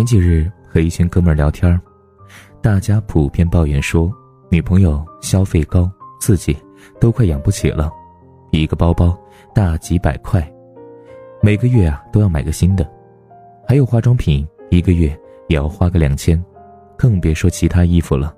[0.00, 1.78] 前几日和一群哥们儿聊天，
[2.62, 4.10] 大家普遍抱怨说，
[4.48, 6.56] 女朋友消费高，自己
[6.98, 7.92] 都快养不起了，
[8.50, 9.14] 一个包包
[9.54, 10.50] 大几百块，
[11.42, 12.90] 每个月啊都要买个新的，
[13.68, 15.08] 还有化妆品，一个月
[15.48, 16.42] 也要花个两千，
[16.96, 18.34] 更别说其他衣服了。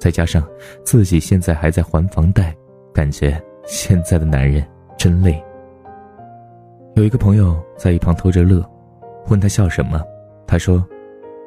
[0.00, 0.44] 再加上
[0.82, 2.52] 自己现在还在还房贷，
[2.92, 4.60] 感觉现在的男人
[4.98, 5.40] 真累。
[6.96, 8.68] 有一个朋友在一旁偷着乐，
[9.28, 10.02] 问他笑什么，
[10.48, 10.84] 他说：“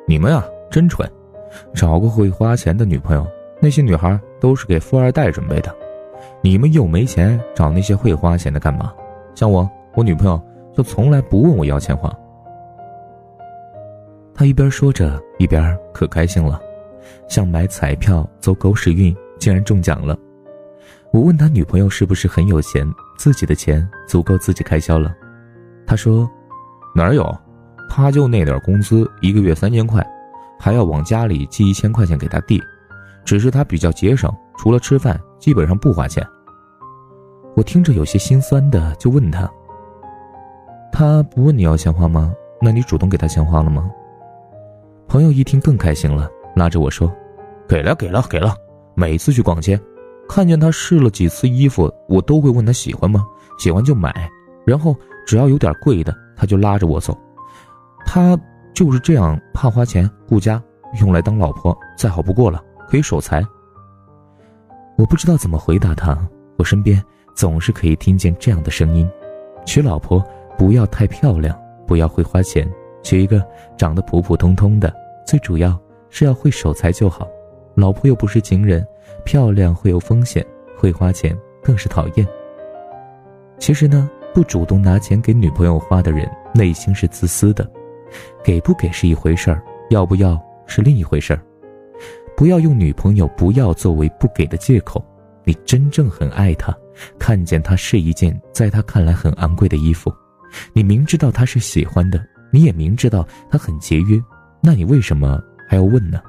[0.09, 1.07] 你们啊，真蠢，
[1.75, 3.27] 找个会花钱的女朋友，
[3.61, 5.71] 那些女孩都是给富二代准备的，
[6.41, 8.91] 你们又没钱，找那些会花钱的干嘛？
[9.35, 10.41] 像我，我女朋友
[10.75, 12.11] 就从来不问我要钱花。”
[14.33, 16.59] 他一边说着，一边可开心了。
[17.27, 20.17] 像买彩票走狗屎运，竟然中奖了。
[21.13, 22.83] 我问他女朋友是不是很有钱，
[23.19, 25.15] 自己的钱足够自己开销了。
[25.85, 26.27] 他说
[26.95, 27.23] ：“哪有，
[27.89, 30.05] 他就那点工资，一个月三千块，
[30.59, 32.61] 还要往家里寄一千块钱给他弟。
[33.25, 36.25] 只是他比较节省，除了吃饭，基本上不花钱。”
[37.55, 39.49] 我听着有些心酸的，就问他
[40.93, 42.31] ：“他不问你要钱花吗？
[42.61, 43.89] 那你主动给他钱花了吗？”
[45.07, 46.29] 朋友一听更开心了。
[46.55, 47.11] 拉着我说
[47.67, 48.53] ：“给了，给了，给了。
[48.95, 49.79] 每次去逛街，
[50.27, 53.25] 看见他试了几次衣服，我都会问他喜欢吗？
[53.57, 54.29] 喜欢就买。
[54.65, 54.95] 然后
[55.25, 57.17] 只要有点贵的，他就拉着我走。
[58.11, 58.35] 他
[58.73, 60.59] 就是这样，怕花钱顾家，
[60.99, 63.45] 用来当老婆再好不过了，可以守财。”
[64.97, 66.17] 我不知道怎么回答他。
[66.57, 66.99] 我身边
[67.35, 69.07] 总是可以听见这样的声音：
[69.63, 70.25] 娶老婆
[70.57, 72.67] 不要太漂亮，不要会花钱，
[73.03, 73.45] 娶一个
[73.77, 74.91] 长得普普通通的，
[75.23, 75.79] 最主要。
[76.09, 77.27] 是要会守财就好，
[77.75, 78.83] 老婆又不是情人，
[79.23, 80.43] 漂亮会有风险，
[80.75, 82.27] 会花钱更是讨厌。
[83.59, 87.69] 其实呢，不主动拿钱给女朋友花的人，内心是自私的，
[88.43, 91.41] 给不给是一回事儿，要不要是另一回事儿。
[92.35, 95.03] 不要用女朋友不要作为不给的借口。
[95.45, 96.75] 你真正很爱她，
[97.17, 100.13] 看见她是一件在她看来很昂贵的衣服，
[100.73, 104.21] 你明知道她是喜欢的，你也明知道她很节约，
[104.61, 105.41] 那你为什么？
[105.67, 106.21] 还要问呢？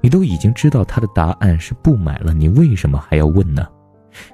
[0.00, 3.66] 你都已经知道她的答案是不买了，你为什么还要问呢？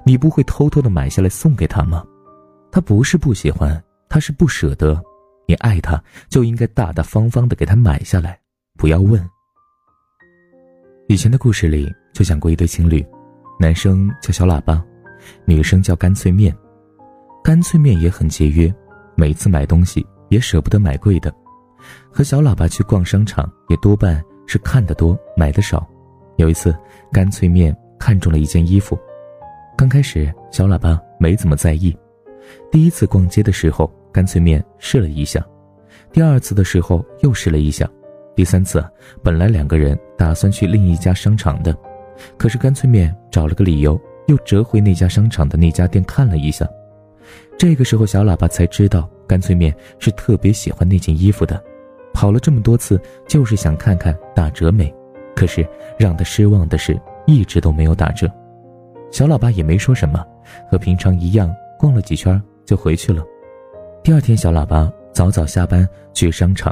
[0.03, 2.03] 你不会偷偷的买下来送给她吗？
[2.71, 3.79] 她不是不喜欢，
[4.09, 4.99] 她是不舍得。
[5.45, 8.39] 你爱他，就应该大大方方的给他买下来，
[8.77, 9.23] 不要问。
[11.07, 13.05] 以前的故事里就讲过一对情侣，
[13.59, 14.83] 男生叫小喇叭，
[15.45, 16.55] 女生叫干脆面。
[17.43, 18.73] 干脆面也很节约，
[19.15, 21.33] 每次买东西也舍不得买贵的，
[22.11, 24.23] 和小喇叭去逛商场也多半。
[24.47, 25.89] 是看得多，买的少。
[26.37, 26.77] 有一次，
[27.11, 28.95] 干脆面看中了一件衣服，
[29.75, 31.97] 刚开始小喇叭没怎么在意。
[32.71, 35.41] 第一次逛街的时候，干脆面试了一下；
[36.13, 37.85] 第二次的时候又试了一下；
[38.33, 38.81] 第三次，
[39.21, 41.75] 本来两个人打算去另一家商场的，
[42.37, 46.65] 可是干脆面找了个理由，又折回那家商场的那家店看了一下。
[47.57, 51.61] 这个时候，小喇叭才知道干脆面是特别喜欢那件衣服的。
[52.13, 54.89] 跑了这么多次，就是想看看打折没。
[55.35, 55.67] 可是
[55.99, 58.31] 让他失望的是，一直都没有打折。
[59.11, 60.25] 小喇叭也没说什么，
[60.71, 63.21] 和平常一样逛了几圈就回去了。
[64.05, 66.71] 第二天，小喇叭早早下班去商场，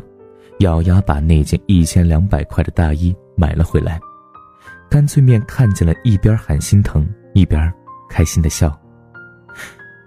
[0.60, 4.00] 咬牙把那件一千两百块的大衣买了回来。
[4.88, 7.74] 干脆面看见了，一边喊心疼，一边
[8.08, 8.80] 开心的笑。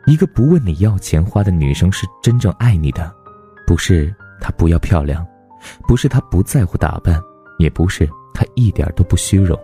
[0.07, 3.13] 一个不问你要钱花的女生是真正爱你的，
[3.67, 4.15] 不是。
[4.41, 5.27] 她不要漂亮，
[5.89, 7.21] 不是她不在乎打扮，
[7.59, 9.59] 也不是她一点都不虚荣。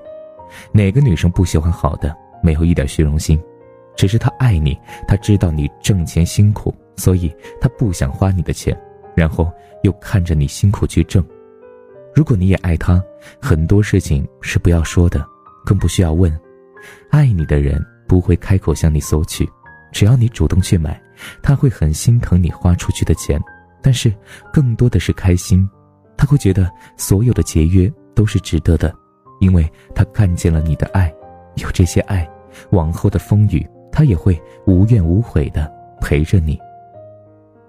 [0.72, 2.12] 哪个女生不喜欢好的，
[2.42, 3.40] 没有一点虚荣心？
[3.96, 8.76] 只是他爱你，他知道你挣钱辛苦，所以他不想花你的钱，
[9.14, 9.50] 然后
[9.82, 11.24] 又看着你辛苦去挣。
[12.14, 13.02] 如果你也爱他，
[13.40, 15.24] 很多事情是不要说的，
[15.64, 16.36] 更不需要问。
[17.10, 19.48] 爱你的人不会开口向你索取，
[19.92, 21.00] 只要你主动去买，
[21.42, 23.40] 他会很心疼你花出去的钱。
[23.80, 24.12] 但是，
[24.52, 25.68] 更多的是开心，
[26.16, 28.94] 他会觉得所有的节约都是值得的，
[29.40, 31.12] 因为他看见了你的爱，
[31.56, 32.28] 有这些爱，
[32.70, 36.58] 往后的风雨他也会无怨无悔的陪着你。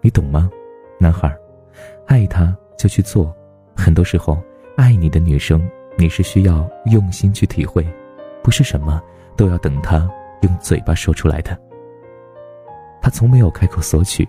[0.02, 0.50] 你懂吗，
[1.00, 1.32] 男孩？
[2.08, 3.36] 爱他就去做，
[3.76, 4.42] 很多时候，
[4.76, 5.62] 爱你的女生，
[5.98, 7.86] 你是需要用心去体会，
[8.42, 9.00] 不是什么
[9.38, 10.10] 都要等他
[10.42, 11.56] 用嘴巴说出来的。
[13.02, 14.28] 他从没有开口索取，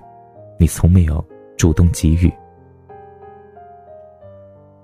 [0.59, 1.25] 你从没有。
[1.57, 2.31] 主动给予，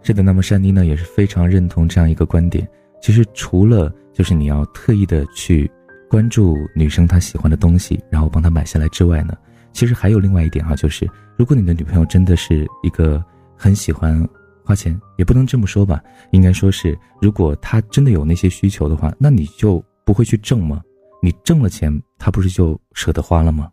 [0.02, 0.22] 是的。
[0.22, 2.66] 那么珊妮呢也是非常认同这样一个观点。
[3.02, 5.68] 其实除了就是你要特意的去
[6.10, 9.34] 关注女生她喜欢的东西，然后帮她买下来之外呢，
[9.72, 13.24] 其实还有另外一点啊，就是如果你的女朋友真的是一个
[13.56, 14.28] 很喜欢
[14.64, 16.02] 花钱，也不能这么说吧，
[16.32, 20.82] 应该说是，如果她真的有那些需求的话，那你就不会去挣吗？
[21.22, 23.70] 你挣了钱，他不是就舍得花了吗？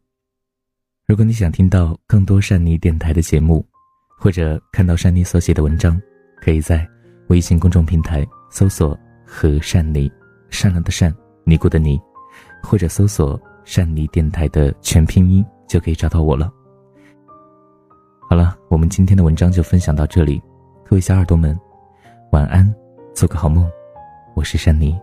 [1.08, 3.66] 如果你想听到更多善妮电台的节目，
[4.20, 5.98] 或者看到善妮所写的文章，
[6.42, 6.86] 可以在
[7.30, 10.12] 微信公众平台搜索“和善妮”，
[10.52, 11.98] 善良的善，尼姑的尼，
[12.68, 16.52] 或者搜索“善妮电台”的全拼音，就可以找到我了。
[18.30, 20.44] 好了，我们今天的文章就分享到这里，
[20.86, 21.58] 各位小耳朵们，
[22.34, 22.70] 晚安，
[23.14, 23.66] 做个好梦，
[24.36, 25.00] 我是善妮。